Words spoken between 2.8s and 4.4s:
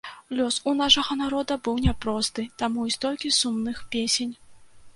і столькі сумных песень.